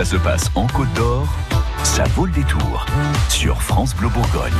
Ça 0.00 0.06
se 0.06 0.16
passe 0.16 0.50
en 0.54 0.66
Côte 0.66 0.90
d'Or, 0.94 1.28
ça 1.82 2.04
vaut 2.16 2.24
le 2.24 2.32
détour 2.32 2.86
sur 3.28 3.60
France 3.60 3.94
Bleu 3.94 4.08
Bourgogne. 4.08 4.50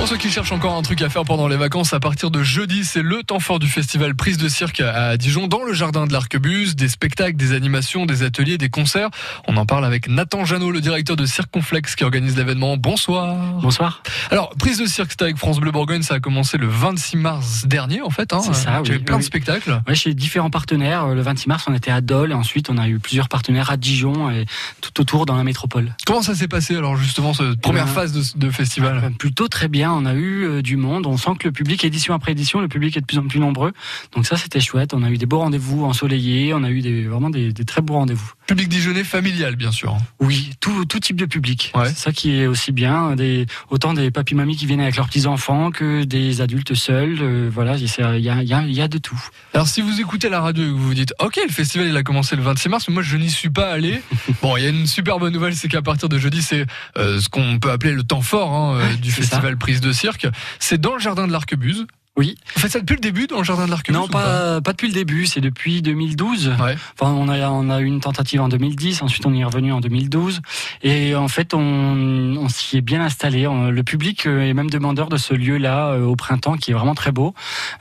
Pour 0.00 0.08
ceux 0.08 0.16
qui 0.16 0.30
cherchent 0.30 0.52
encore 0.52 0.74
un 0.76 0.80
truc 0.80 1.02
à 1.02 1.10
faire 1.10 1.24
pendant 1.24 1.46
les 1.46 1.58
vacances, 1.58 1.92
à 1.92 2.00
partir 2.00 2.30
de 2.30 2.42
jeudi, 2.42 2.86
c'est 2.86 3.02
le 3.02 3.22
temps 3.22 3.38
fort 3.38 3.58
du 3.58 3.68
festival 3.68 4.14
Prise 4.14 4.38
de 4.38 4.48
Cirque 4.48 4.80
à 4.80 5.18
Dijon, 5.18 5.46
dans 5.46 5.62
le 5.62 5.74
jardin 5.74 6.06
de 6.06 6.12
l'Arquebuse. 6.14 6.74
Des 6.74 6.88
spectacles, 6.88 7.36
des 7.36 7.52
animations, 7.52 8.06
des 8.06 8.22
ateliers, 8.22 8.56
des 8.56 8.70
concerts. 8.70 9.10
On 9.46 9.58
en 9.58 9.66
parle 9.66 9.84
avec 9.84 10.08
Nathan 10.08 10.46
Janot, 10.46 10.70
le 10.70 10.80
directeur 10.80 11.16
de 11.16 11.26
Circonflex 11.26 11.96
qui 11.96 12.04
organise 12.04 12.34
l'événement. 12.34 12.78
Bonsoir. 12.78 13.36
Bonsoir. 13.60 14.02
Alors, 14.30 14.54
Prise 14.58 14.78
de 14.78 14.86
Cirque, 14.86 15.10
c'était 15.10 15.24
avec 15.24 15.36
France 15.36 15.60
Bleu 15.60 15.70
Bourgogne. 15.70 16.00
Ça 16.00 16.14
a 16.14 16.20
commencé 16.20 16.56
le 16.56 16.66
26 16.66 17.18
mars 17.18 17.66
dernier, 17.66 18.00
en 18.00 18.08
fait. 18.08 18.32
Hein. 18.32 18.40
C'est 18.42 18.54
ça, 18.54 18.80
oui, 18.80 19.00
plein 19.00 19.16
oui. 19.16 19.20
de 19.20 19.26
spectacles. 19.26 19.82
Ouais, 19.86 19.94
chez 19.94 20.14
différents 20.14 20.48
partenaires. 20.48 21.08
Le 21.08 21.20
26 21.20 21.46
mars, 21.46 21.64
on 21.68 21.74
était 21.74 21.90
à 21.90 22.00
Dole 22.00 22.30
et 22.30 22.34
ensuite 22.34 22.70
on 22.70 22.78
a 22.78 22.88
eu 22.88 22.98
plusieurs 23.00 23.28
partenaires 23.28 23.70
à 23.70 23.76
Dijon 23.76 24.30
et 24.30 24.46
tout 24.80 24.98
autour 24.98 25.26
dans 25.26 25.36
la 25.36 25.44
métropole. 25.44 25.94
Comment 26.06 26.22
ça 26.22 26.34
s'est 26.34 26.48
passé, 26.48 26.74
alors, 26.74 26.96
justement, 26.96 27.34
cette 27.34 27.60
première 27.60 27.84
ben, 27.84 27.92
phase 27.92 28.12
de, 28.14 28.46
de 28.46 28.50
festival? 28.50 29.02
Euh, 29.04 29.10
Plutôt 29.10 29.48
très 29.48 29.68
bien. 29.68 29.89
On 29.94 30.06
a 30.06 30.14
eu 30.14 30.44
euh, 30.44 30.62
du 30.62 30.76
monde. 30.76 31.06
On 31.06 31.16
sent 31.16 31.32
que 31.38 31.48
le 31.48 31.52
public, 31.52 31.84
édition 31.84 32.14
après 32.14 32.32
édition, 32.32 32.60
le 32.60 32.68
public 32.68 32.96
est 32.96 33.00
de 33.00 33.06
plus 33.06 33.18
en 33.18 33.26
plus 33.26 33.40
nombreux. 33.40 33.72
Donc 34.14 34.26
ça, 34.26 34.36
c'était 34.36 34.60
chouette. 34.60 34.94
On 34.94 35.02
a 35.02 35.10
eu 35.10 35.18
des 35.18 35.26
beaux 35.26 35.38
rendez-vous 35.38 35.84
ensoleillés. 35.84 36.54
On 36.54 36.62
a 36.64 36.70
eu 36.70 36.80
des, 36.80 37.04
vraiment 37.04 37.30
des, 37.30 37.52
des 37.52 37.64
très 37.64 37.82
beaux 37.82 37.94
rendez-vous. 37.94 38.32
Public 38.46 38.68
dijonnais 38.68 39.04
familial, 39.04 39.56
bien 39.56 39.72
sûr. 39.72 39.96
Oui, 40.18 40.50
tout, 40.60 40.84
tout 40.84 41.00
type 41.00 41.16
de 41.16 41.26
public. 41.26 41.72
Ouais. 41.74 41.88
C'est 41.88 41.98
ça 41.98 42.12
qui 42.12 42.36
est 42.36 42.46
aussi 42.46 42.72
bien. 42.72 43.16
Des, 43.16 43.46
autant 43.70 43.94
des 43.94 44.10
papis 44.10 44.34
mamies 44.34 44.56
qui 44.56 44.66
viennent 44.66 44.80
avec 44.80 44.96
leurs 44.96 45.06
petits 45.06 45.26
enfants 45.26 45.70
que 45.70 46.04
des 46.04 46.40
adultes 46.40 46.74
seuls. 46.74 47.18
Euh, 47.20 47.50
voilà, 47.52 47.76
il 47.76 47.86
y 47.86 48.02
a, 48.02 48.16
il 48.16 48.24
y, 48.24 48.52
a, 48.52 48.62
il 48.62 48.72
y 48.74 48.80
a 48.80 48.88
de 48.88 48.98
tout. 48.98 49.20
Alors 49.54 49.68
si 49.68 49.80
vous 49.80 50.00
écoutez 50.00 50.28
la 50.28 50.40
radio 50.40 50.64
et 50.64 50.66
que 50.66 50.72
vous 50.72 50.86
vous 50.88 50.94
dites 50.94 51.14
OK 51.18 51.38
le 51.46 51.52
festival 51.52 51.88
il 51.88 51.96
a 51.96 52.02
commencé 52.02 52.36
le 52.36 52.42
26 52.42 52.68
mars 52.68 52.84
mais 52.88 52.94
moi 52.94 53.02
je 53.02 53.16
n'y 53.16 53.30
suis 53.30 53.50
pas 53.50 53.70
allé. 53.70 54.00
bon 54.42 54.56
il 54.56 54.62
y 54.62 54.66
a 54.66 54.68
une 54.68 54.86
super 54.86 55.18
bonne 55.18 55.32
nouvelle 55.32 55.54
c'est 55.54 55.68
qu'à 55.68 55.82
partir 55.82 56.08
de 56.08 56.18
jeudi 56.18 56.42
c'est 56.42 56.66
euh, 56.96 57.20
ce 57.20 57.28
qu'on 57.28 57.58
peut 57.58 57.70
appeler 57.70 57.92
le 57.92 58.02
temps 58.02 58.20
fort 58.20 58.52
hein, 58.54 58.76
euh, 58.76 58.96
du 58.96 59.10
festival 59.10 59.56
Prise 59.56 59.79
de 59.80 59.92
Cirque. 59.92 60.26
C'est 60.58 60.80
dans 60.80 60.94
le 60.94 61.00
jardin 61.00 61.26
de 61.26 61.32
l'Arquebuse. 61.32 61.86
Oui. 62.16 62.34
Vous 62.54 62.60
faites 62.60 62.72
ça 62.72 62.80
depuis 62.80 62.96
le 62.96 63.00
début 63.00 63.26
dans 63.26 63.38
le 63.38 63.44
jardin 63.44 63.66
de 63.66 63.70
l'Arquebuse 63.70 63.98
Non, 63.98 64.06
ou 64.06 64.08
pas, 64.08 64.60
pas 64.60 64.72
depuis 64.72 64.88
le 64.88 64.92
début. 64.92 65.26
C'est 65.26 65.40
depuis 65.40 65.80
2012. 65.80 66.48
Ouais. 66.60 66.76
Enfin, 66.98 67.12
on 67.12 67.28
a, 67.28 67.48
on 67.48 67.70
a 67.70 67.80
eu 67.80 67.84
une 67.84 68.00
tentative 68.00 68.40
en 68.40 68.48
2010, 68.48 69.02
ensuite 69.02 69.24
on 69.26 69.32
y 69.32 69.40
est 69.40 69.44
revenu 69.44 69.72
en 69.72 69.80
2012. 69.80 70.42
Et 70.82 71.14
en 71.14 71.28
fait, 71.28 71.54
on, 71.54 71.60
on 71.60 72.48
s'y 72.48 72.78
est 72.78 72.82
bien 72.82 73.00
installé. 73.00 73.44
Le 73.44 73.82
public 73.82 74.26
euh, 74.26 74.42
est 74.42 74.54
même 74.54 74.70
demandeur 74.70 75.08
de 75.08 75.16
ce 75.16 75.34
lieu-là 75.34 75.92
euh, 75.92 76.04
au 76.04 76.16
printemps, 76.16 76.56
qui 76.56 76.72
est 76.72 76.74
vraiment 76.74 76.94
très 76.94 77.12
beau, 77.12 77.34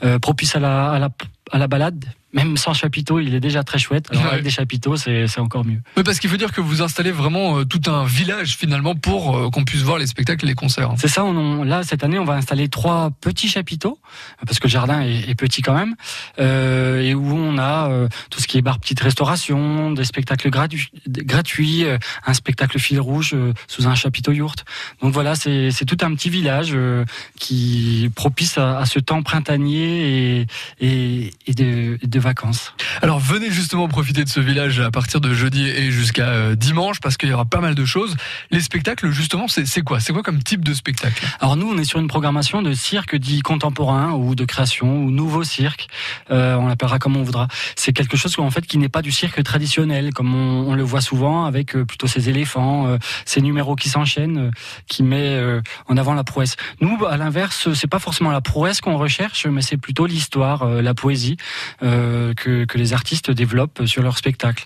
euh, 0.03 0.19
propice 0.19 0.55
à 0.55 0.59
la, 0.59 0.91
à 0.91 0.99
la, 0.99 1.09
à 1.51 1.57
la 1.57 1.67
balade. 1.67 2.05
Même 2.33 2.57
sans 2.57 2.73
chapiteau, 2.73 3.19
il 3.19 3.33
est 3.33 3.39
déjà 3.39 3.63
très 3.63 3.79
chouette. 3.79 4.07
Alors 4.11 4.23
Ouais. 4.25 4.29
avec 4.31 4.43
des 4.43 4.49
chapiteaux, 4.51 4.95
c'est 4.97 5.39
encore 5.39 5.65
mieux. 5.65 5.79
Oui, 5.97 6.03
parce 6.03 6.19
qu'il 6.19 6.29
faut 6.29 6.37
dire 6.37 6.51
que 6.51 6.61
vous 6.61 6.81
installez 6.83 7.11
vraiment 7.11 7.57
euh, 7.59 7.65
tout 7.65 7.81
un 7.89 8.05
village 8.05 8.55
finalement 8.55 8.93
pour 8.95 9.35
euh, 9.35 9.49
qu'on 9.49 9.63
puisse 9.63 9.81
voir 9.81 9.97
les 9.97 10.05
spectacles 10.05 10.45
et 10.45 10.47
les 10.49 10.53
concerts. 10.53 10.91
C'est 10.97 11.07
ça, 11.07 11.25
on, 11.25 11.35
on- 11.35 11.63
là, 11.63 11.81
cette 11.83 12.03
année, 12.03 12.19
on 12.19 12.25
va 12.25 12.33
installer 12.35 12.69
trois 12.69 13.09
petits 13.21 13.47
chapiteaux, 13.49 13.99
parce 14.45 14.59
que 14.59 14.67
le 14.67 14.71
jardin 14.71 15.01
est, 15.01 15.27
est 15.29 15.35
petit 15.35 15.61
quand 15.63 15.73
même, 15.73 15.95
euh, 16.39 17.01
et 17.01 17.15
où 17.15 17.33
on 17.33 17.57
a 17.57 17.89
tout 18.29 18.39
ce 18.39 18.47
qui 18.47 18.57
est 18.57 18.61
bar 18.61 18.79
petite 18.79 18.99
restauration, 18.99 19.91
des 19.91 20.03
spectacles 20.03 20.49
gratu- 20.49 20.89
gratuits, 21.07 21.85
un 22.25 22.33
spectacle 22.33 22.77
fil 22.79 22.99
rouge 22.99 23.35
sous 23.67 23.87
un 23.87 23.95
chapiteau 23.95 24.31
yourte. 24.31 24.65
Donc 25.01 25.13
voilà, 25.13 25.33
c'est 25.35 25.71
tout 25.87 25.97
un 26.01 26.13
petit 26.13 26.29
village 26.29 26.75
qui 27.39 28.09
propice 28.15 28.57
à, 28.57 28.79
à 28.79 28.85
ce 28.85 28.99
temps 28.99 29.21
printanier 29.23 30.39
et, 30.41 30.47
et, 30.81 31.33
et 31.47 31.53
de, 31.53 31.97
vacances. 32.19 32.73
Alors 33.01 33.19
venez 33.19 33.51
justement 33.51 33.87
profiter 33.87 34.23
de 34.23 34.29
ce 34.29 34.39
village 34.39 34.79
à 34.79 34.91
partir 34.91 35.21
de 35.21 35.33
jeudi 35.33 35.67
et 35.67 35.91
jusqu'à 35.91 36.29
euh, 36.29 36.55
dimanche 36.55 36.99
parce 36.99 37.17
qu'il 37.17 37.29
y 37.29 37.33
aura 37.33 37.45
pas 37.45 37.61
mal 37.61 37.75
de 37.75 37.85
choses. 37.85 38.15
Les 38.51 38.61
spectacles 38.61 39.11
justement 39.11 39.47
c'est 39.47 39.81
quoi? 39.81 39.99
C'est 39.99 40.13
quoi 40.13 40.23
comme 40.23 40.41
type 40.43 40.63
de 40.63 40.73
spectacle? 40.73 41.25
Alors 41.39 41.55
nous, 41.55 41.69
on 41.69 41.77
est 41.77 41.83
sur 41.83 41.99
une 41.99 42.07
programmation 42.07 42.61
de 42.61 42.73
cirque 42.73 43.15
dit 43.15 43.41
contemporain 43.41 44.11
ou 44.13 44.35
de 44.35 44.45
création 44.45 45.03
ou 45.03 45.11
nouveau 45.11 45.43
cirque. 45.43 45.87
Euh, 46.31 46.55
on 46.55 46.67
l'appellera 46.67 46.99
comme 46.99 47.17
on 47.17 47.23
voudra. 47.23 47.47
C'est 47.75 47.93
quelque 47.93 48.17
chose 48.17 48.37
en 48.37 48.51
fait 48.51 48.65
qui 48.65 48.77
n'est 48.77 48.89
pas 48.89 49.01
du 49.01 49.11
cirque 49.11 49.41
traditionnel, 49.43 50.13
comme 50.13 50.33
on, 50.33 50.73
le 50.75 50.83
voit 50.83 51.01
souvent 51.01 51.45
avec 51.45 51.75
euh, 51.75 51.85
plutôt 51.85 52.07
ces 52.07 52.29
éléphants, 52.29 52.87
euh, 52.87 52.97
ces 53.25 53.41
numéros 53.41 53.75
qui 53.75 53.89
s'enchaînent, 53.89 54.51
qui 54.87 55.03
met 55.03 55.39
en 55.87 55.97
avant 55.97 56.13
la 56.13 56.23
prouesse. 56.23 56.55
Nous, 56.81 57.05
à 57.05 57.17
l'inverse, 57.17 57.73
c'est 57.73 57.87
pas 57.87 57.99
forcément 57.99 58.31
la 58.31 58.41
prouesse 58.41 58.81
qu'on 58.81 58.97
recherche, 58.97 59.45
mais 59.45 59.61
c'est 59.61 59.77
plutôt 59.77 60.05
l'histoire, 60.05 60.65
la 60.65 60.93
poésie 60.93 61.37
que, 62.35 62.65
que 62.65 62.77
les 62.77 62.93
artistes 62.93 63.31
développent 63.31 63.85
sur 63.85 64.01
leur 64.03 64.17
spectacle. 64.17 64.65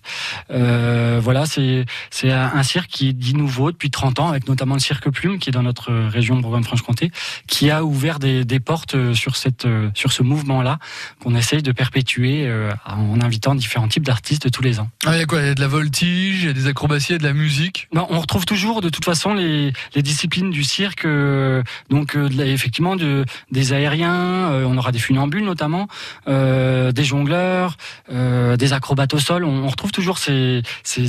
Euh, 0.51 1.19
voilà, 1.21 1.45
c'est 1.45 1.85
c'est 2.09 2.31
un 2.31 2.63
cirque 2.63 2.89
qui 2.89 3.09
est 3.09 3.13
dit 3.13 3.33
nouveau 3.35 3.71
depuis 3.71 3.89
30 3.91 4.19
ans, 4.19 4.29
avec 4.29 4.47
notamment 4.47 4.75
le 4.75 4.79
cirque 4.79 5.09
Plume, 5.09 5.39
qui 5.39 5.49
est 5.49 5.53
dans 5.53 5.63
notre 5.63 5.91
région 5.93 6.35
Bourgogne-Franche-Comté, 6.39 7.11
qui 7.47 7.69
a 7.69 7.83
ouvert 7.83 8.19
des, 8.19 8.45
des 8.45 8.59
portes 8.59 8.95
euh, 8.95 9.13
sur 9.13 9.35
cette 9.35 9.65
euh, 9.65 9.89
sur 9.93 10.11
ce 10.11 10.23
mouvement-là 10.23 10.79
qu'on 11.21 11.35
essaye 11.35 11.61
de 11.61 11.71
perpétuer 11.71 12.45
euh, 12.47 12.71
en 12.85 13.21
invitant 13.21 13.55
différents 13.55 13.87
types 13.87 14.03
d'artistes 14.05 14.51
tous 14.51 14.63
les 14.63 14.79
ans. 14.79 14.89
Ah, 15.05 15.15
Il 15.15 15.19
y 15.19 15.21
a 15.21 15.25
quoi? 15.25 15.41
Il 15.41 15.47
y 15.47 15.49
a 15.49 15.55
de 15.55 15.61
la 15.61 15.67
voltige, 15.67 16.41
il 16.43 16.47
y 16.47 16.49
a 16.49 16.53
des 16.53 16.67
acrobaties, 16.67 17.07
il 17.09 17.13
y 17.13 17.15
a 17.15 17.19
de 17.19 17.23
la 17.23 17.33
musique? 17.33 17.87
On 17.95 18.19
retrouve 18.19 18.45
toujours 18.45 18.81
de 18.81 18.89
toute 18.89 19.05
façon 19.05 19.33
les, 19.33 19.73
les 19.95 20.01
disciplines 20.01 20.51
du 20.51 20.63
cirque, 20.63 21.05
euh, 21.05 21.63
donc 21.89 22.15
euh, 22.15 22.29
de 22.29 22.37
la- 22.37 22.45
effectivement 22.45 22.95
de, 22.95 23.25
des 23.51 23.73
aériens, 23.73 24.13
euh, 24.51 24.65
on 24.67 24.77
aura 24.77 24.91
des 24.91 24.99
funambules 24.99 25.43
notamment, 25.43 25.87
euh, 26.27 26.91
des 26.91 27.03
jongleurs, 27.03 27.32
euh, 27.33 28.57
des 28.57 28.73
acrobates 28.73 29.13
au 29.13 29.19
sol, 29.19 29.43
on, 29.43 29.67
retrouve 29.67 29.91
toujours 29.91 30.17
ces, 30.17 30.63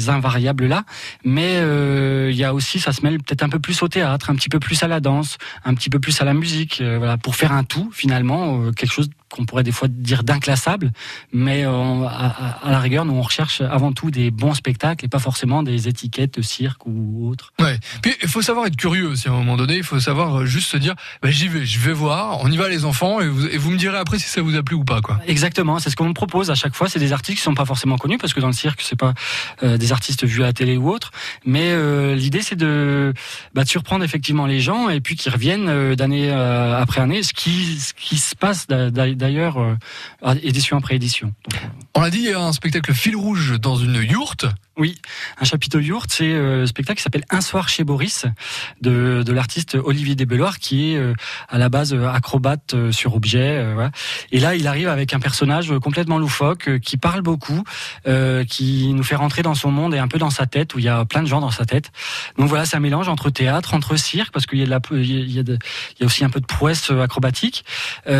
invariables-là, 0.08 0.84
mais 1.24 1.56
euh, 1.56 2.30
il 2.30 2.36
y 2.36 2.44
a 2.44 2.54
aussi, 2.54 2.80
ça 2.80 2.92
se 2.92 3.02
mêle 3.02 3.18
peut-être 3.18 3.42
un 3.42 3.48
peu 3.48 3.58
plus 3.58 3.82
au 3.82 3.88
théâtre, 3.88 4.30
un 4.30 4.34
petit 4.34 4.48
peu 4.48 4.58
plus 4.58 4.82
à 4.82 4.88
la 4.88 5.00
danse, 5.00 5.38
un 5.64 5.74
petit 5.74 5.90
peu 5.90 6.00
plus 6.00 6.20
à 6.20 6.24
la 6.24 6.34
musique, 6.34 6.80
euh, 6.80 6.98
voilà, 6.98 7.16
pour 7.16 7.36
faire 7.36 7.52
un 7.52 7.64
tout 7.64 7.90
finalement, 7.92 8.72
quelque 8.72 8.92
chose 8.92 9.08
qu'on 9.34 9.44
pourrait 9.46 9.64
des 9.64 9.72
fois 9.72 9.88
dire 9.88 10.22
d'inclassable, 10.22 10.92
mais 11.32 11.64
euh, 11.66 12.06
à, 12.06 12.70
la 12.70 12.78
rigueur, 12.78 13.04
nous 13.04 13.14
on 13.14 13.22
recherche 13.22 13.60
avant 13.60 13.92
tout 13.92 14.10
des 14.12 14.30
bons 14.30 14.54
spectacles 14.54 15.04
et 15.04 15.08
pas 15.08 15.18
forcément 15.18 15.62
des 15.64 15.88
étiquettes 15.88 16.38
de 16.38 16.42
cirque 16.42 16.86
ou 16.86 17.28
autres. 17.28 17.52
Ouais. 17.60 17.78
Puis 18.00 18.14
il 18.22 18.28
faut 18.28 18.42
savoir 18.42 18.66
être 18.66 18.76
curieux 18.76 19.08
aussi 19.08 19.28
à 19.28 19.32
un 19.32 19.34
moment 19.34 19.56
donné. 19.56 19.76
Il 19.76 19.82
faut 19.82 19.98
savoir 19.98 20.40
euh, 20.40 20.46
juste 20.46 20.70
se 20.70 20.76
dire, 20.76 20.94
bah, 21.20 21.30
j'y 21.30 21.48
vais, 21.48 21.66
je 21.66 21.80
vais 21.80 21.92
voir. 21.92 22.38
On 22.42 22.50
y 22.50 22.56
va 22.56 22.68
les 22.68 22.84
enfants 22.84 23.20
et 23.20 23.26
vous, 23.28 23.46
et 23.46 23.58
vous 23.58 23.70
me 23.70 23.76
direz 23.76 23.98
après 23.98 24.18
si 24.18 24.28
ça 24.28 24.40
vous 24.40 24.54
a 24.56 24.62
plu 24.62 24.76
ou 24.76 24.84
pas 24.84 25.00
quoi. 25.00 25.18
Exactement, 25.26 25.78
c'est 25.80 25.90
ce 25.90 25.96
qu'on 25.96 26.12
propose 26.12 26.50
à 26.50 26.54
chaque 26.54 26.74
fois. 26.74 26.88
C'est 26.88 27.00
des 27.00 27.12
artistes 27.12 27.38
qui 27.38 27.44
sont 27.44 27.54
pas 27.54 27.64
forcément 27.64 27.98
connus 27.98 28.18
parce 28.18 28.32
que 28.34 28.40
dans 28.40 28.46
le 28.46 28.52
cirque, 28.52 28.80
c'est 28.82 28.98
pas 28.98 29.14
euh, 29.62 29.76
des 29.76 29.90
artistes 29.92 30.24
vus 30.24 30.42
à 30.42 30.46
la 30.46 30.52
télé 30.52 30.76
ou 30.76 30.88
autre. 30.90 31.10
Mais 31.44 31.72
euh, 31.72 32.14
l'idée, 32.14 32.42
c'est 32.42 32.56
de, 32.56 33.12
bah, 33.52 33.64
de 33.64 33.68
surprendre 33.68 34.04
effectivement 34.04 34.46
les 34.46 34.60
gens 34.60 34.88
et 34.88 35.00
puis 35.00 35.16
qu'ils 35.16 35.32
reviennent 35.32 35.68
euh, 35.68 35.96
d'année 35.96 36.30
après 36.30 37.00
année. 37.00 37.22
Ce 37.22 37.32
qui, 37.32 37.80
ce 37.80 37.92
qui 37.94 38.16
se 38.18 38.36
passe 38.36 38.66
d'a- 38.66 38.90
d'a- 38.90 39.14
d'ailleurs 39.24 39.58
euh, 39.58 40.34
édition 40.42 40.76
après 40.76 40.96
édition. 40.96 41.32
On 41.94 42.02
l'a 42.02 42.10
dit, 42.10 42.18
il 42.18 42.24
y 42.24 42.32
a 42.32 42.40
un 42.40 42.52
spectacle 42.52 42.92
fil 42.92 43.16
rouge 43.16 43.58
dans 43.58 43.76
une 43.76 44.02
yourte. 44.02 44.44
Oui, 44.76 44.96
un 45.40 45.44
chapiteau 45.44 45.78
yourte, 45.78 46.10
c'est 46.12 46.32
euh, 46.32 46.60
le 46.62 46.66
spectacle 46.66 46.96
qui 46.96 47.04
s'appelle 47.04 47.24
Un 47.30 47.40
soir 47.40 47.68
chez 47.68 47.84
Boris 47.84 48.26
de, 48.80 49.22
de 49.24 49.32
l'artiste 49.32 49.76
Olivier 49.76 50.16
Desbeloirs 50.16 50.58
qui 50.58 50.90
est 50.92 50.96
euh, 50.96 51.14
à 51.48 51.58
la 51.58 51.68
base 51.68 51.94
euh, 51.94 52.08
acrobate 52.08 52.74
euh, 52.74 52.90
sur 52.90 53.14
objet. 53.14 53.38
euh, 53.58 53.74
voilà. 53.74 53.92
Et 54.32 54.40
là, 54.40 54.56
il 54.56 54.66
arrive 54.66 54.88
avec 54.88 55.14
un 55.14 55.20
personnage 55.20 55.70
euh, 55.70 55.78
complètement 55.78 56.18
loufoque 56.18 56.80
qui 56.80 56.96
parle 56.96 57.22
beaucoup, 57.22 57.62
qui 58.48 58.92
nous 58.92 59.02
fait 59.04 59.14
rentrer 59.14 59.42
dans 59.42 59.54
son 59.54 59.70
monde 59.70 59.94
et 59.94 59.98
un 59.98 60.08
peu 60.08 60.18
dans 60.18 60.30
sa 60.30 60.46
tête 60.46 60.74
où 60.74 60.80
il 60.80 60.84
y 60.84 60.88
a 60.88 61.04
plein 61.04 61.22
de 61.22 61.28
gens 61.28 61.40
dans 61.40 61.52
sa 61.52 61.64
tête. 61.66 61.92
Donc 62.36 62.48
voilà, 62.48 62.64
c'est 62.66 62.76
un 62.76 62.80
mélange 62.80 63.08
entre 63.08 63.30
théâtre, 63.30 63.74
entre 63.74 63.96
cirque 63.96 64.32
parce 64.32 64.46
qu'il 64.46 64.58
y 64.58 64.62
a 64.62 64.64
de 64.66 64.70
la, 64.70 64.80
il 64.92 65.30
y 65.30 65.38
a, 65.38 65.42
de- 65.44 65.58
il 65.96 66.00
y 66.00 66.02
a 66.02 66.06
aussi 66.06 66.24
un 66.24 66.30
peu 66.30 66.40
de 66.40 66.46
prouesse 66.46 66.90
acrobatique. 66.90 67.64
Il 68.06 68.12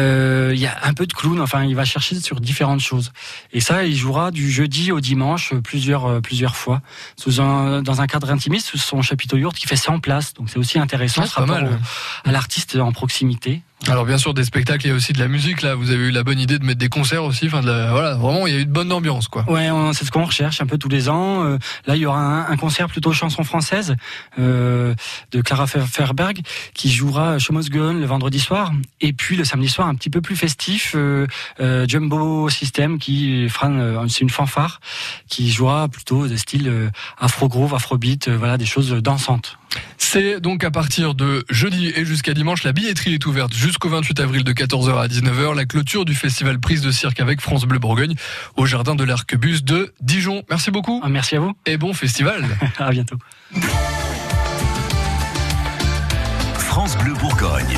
y 0.59 0.67
a 0.67 0.79
un 0.85 0.95
peu 0.95 1.07
de 1.07 1.13
clown. 1.13 1.41
Enfin, 1.41 1.65
il 1.65 1.75
va 1.75 1.85
chercher 1.85 2.21
sur 2.21 2.41
différentes 2.41 2.81
choses. 2.81 3.11
Et 3.53 3.61
ça, 3.61 3.85
il 3.85 3.97
jouera 3.97 4.31
du 4.31 4.51
jeudi 4.51 4.93
au 4.93 5.01
dimanche 5.01 5.53
plusieurs 5.65 6.07
euh, 6.07 6.21
plusieurs 6.45 6.57
fois 6.57 6.83
sous 7.17 7.41
un, 7.41 7.81
dans 7.83 8.03
un 8.03 8.07
cadre 8.07 8.31
intimiste 8.31 8.67
sous 8.69 8.77
son 8.79 9.01
chapiteau 9.01 9.37
yourte 9.39 9.57
qui 9.57 9.67
fait 9.67 9.77
100 9.77 10.01
places. 10.01 10.35
Donc 10.35 10.51
c'est 10.51 10.59
aussi 10.59 10.79
intéressant 10.79 11.23
Ouais, 11.23 11.29
ce 11.29 11.35
rapport 11.41 11.55
mal. 11.61 11.79
à 12.25 12.33
l'artiste 12.33 12.77
en 12.77 12.93
proximité. 12.93 13.63
Alors 13.87 14.07
bien 14.07 14.17
sûr 14.17 14.33
des 14.33 14.45
spectacles, 14.45 14.87
il 14.87 14.89
y 14.89 14.93
a 14.93 14.95
aussi 14.95 15.13
de 15.13 15.19
la 15.19 15.29
musique. 15.29 15.61
Là, 15.61 15.75
vous 15.75 15.91
avez 15.91 16.05
eu 16.07 16.11
la 16.11 16.23
bonne 16.25 16.41
idée 16.41 16.59
de 16.59 16.65
mettre 16.65 16.79
des 16.79 16.89
concerts 16.89 17.23
aussi. 17.25 17.47
Enfin, 17.49 17.61
de 17.61 17.67
la- 17.67 17.91
voilà, 17.93 18.15
vraiment, 18.15 18.47
il 18.47 18.55
y 18.55 18.57
a 18.57 18.61
eu 18.61 18.65
de 18.65 18.71
bonne 18.73 18.91
ambiance 18.91 19.29
quoi. 19.29 19.45
Ouais, 19.51 19.69
c'est 19.93 20.07
ce 20.07 20.11
qu'on 20.11 20.25
recherche 20.25 20.63
un 20.63 20.67
peu 20.67 20.79
tous 20.79 20.89
les 20.89 21.11
ans. 21.11 21.45
Euh, 21.45 21.59
là, 21.87 21.95
il 21.95 22.01
y 22.01 22.07
aura 22.07 22.19
un, 22.19 22.51
un 22.51 22.57
concert 22.57 22.89
plutôt 22.89 23.13
chanson 23.13 23.45
française 23.45 23.95
euh, 24.39 24.95
de 25.33 25.43
Clara 25.43 25.67
Fer- 25.67 25.87
Ferberg 25.87 26.41
qui 26.73 26.91
jouera 26.91 27.37
Gun 27.71 27.95
le 27.95 28.07
vendredi 28.07 28.41
soir. 28.41 28.73
Et 29.03 29.13
puis 29.13 29.37
le 29.37 29.45
samedi 29.45 29.69
soir, 29.69 29.87
un 29.87 29.95
petit 29.95 30.11
peu 30.11 30.23
plus 30.23 30.37
festif, 30.37 30.95
euh, 30.97 31.27
Jumbo 31.87 32.49
System 32.49 32.99
qui 32.99 33.49
c'est 34.09 34.21
une 34.21 34.31
fanfare 34.31 34.81
qui 35.29 35.51
jouera 35.53 35.89
plutôt 35.89 36.27
de 36.27 36.37
style 36.37 36.91
afro 37.19 37.49
groove, 37.49 37.75
afrobeat, 37.75 38.29
euh, 38.29 38.37
voilà 38.39 38.57
des 38.57 38.67
choses 38.67 38.91
dansantes. 38.95 39.59
C'est 39.99 40.41
donc 40.41 40.63
à 40.63 40.71
partir 40.71 41.15
de 41.15 41.45
jeudi 41.51 41.93
et 41.97 42.05
jusqu'à 42.05 42.33
dimanche, 42.33 42.63
la 42.63 42.73
billetterie 42.73 43.15
est 43.15 43.27
ouverte 43.27 43.53
jusqu'au 43.53 43.74
jusqu'au 43.75 43.89
28 43.89 44.21
avril 44.21 44.45
de 44.45 44.53
14h 44.53 45.03
à 45.03 45.09
19h 45.09 45.57
la 45.57 45.65
clôture 45.65 46.05
du 46.05 46.15
festival 46.15 46.61
Prise 46.61 46.81
de 46.81 46.93
Cirque 46.93 47.19
avec 47.19 47.41
France 47.41 47.65
Bleu 47.65 47.81
Bourgogne 47.81 48.15
au 48.55 48.67
jardin 48.67 48.95
de 48.95 49.03
l'Arquebus 49.03 49.63
de 49.65 49.93
Dijon. 50.01 50.45
Merci 50.49 50.71
beaucoup. 50.71 51.01
Ah, 51.03 51.09
merci 51.09 51.35
à 51.35 51.41
vous. 51.41 51.55
Et 51.67 51.77
bon 51.77 51.93
festival. 51.93 52.45
à 52.79 52.91
bientôt. 52.93 53.17
France 56.57 56.97
Bleu 56.99 57.15
Bourgogne. 57.15 57.77